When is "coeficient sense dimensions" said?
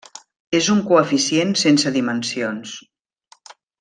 0.87-2.73